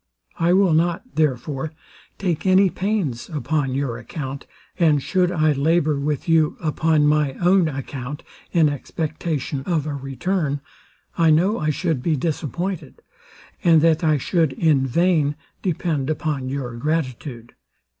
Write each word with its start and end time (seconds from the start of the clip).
I 0.39 0.51
will 0.53 0.73
not, 0.73 1.03
therefore, 1.13 1.73
take 2.17 2.47
any 2.47 2.71
pains 2.71 3.29
upon 3.29 3.75
your 3.75 3.99
account; 3.99 4.47
and 4.79 4.99
should 4.99 5.31
I 5.31 5.51
labour 5.51 5.99
with 5.99 6.27
you 6.27 6.57
upon 6.59 7.05
my 7.05 7.33
own 7.33 7.67
account, 7.67 8.23
in 8.51 8.67
expectation 8.67 9.61
of 9.67 9.85
a 9.85 9.93
return, 9.93 10.59
I 11.19 11.29
know 11.29 11.59
I 11.59 11.69
should 11.69 12.01
be 12.01 12.15
disappointed, 12.15 13.03
and 13.63 13.79
that 13.81 14.03
I 14.03 14.17
should 14.17 14.53
in 14.53 14.87
vain 14.87 15.35
depend 15.61 16.09
upon 16.09 16.49
your 16.49 16.75
gratitude. 16.77 17.53